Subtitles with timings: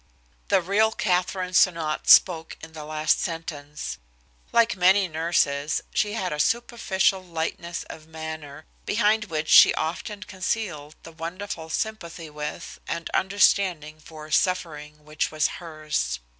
[0.47, 3.99] The real Katherine Sonnot spoke in the last sentence.
[4.51, 10.95] Like many nurses, she had a superficial lightness of manner, behind which she often concealed
[11.03, 16.19] the wonderful sympathy with and understanding for suffering which was hers.